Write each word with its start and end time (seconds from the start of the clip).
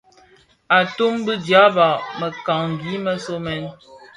Atum 0.77 1.13
bi 1.25 1.33
dyaba 1.45 1.87
mëkangi 2.19 2.95
më 3.03 3.13
somèn. 3.25 3.63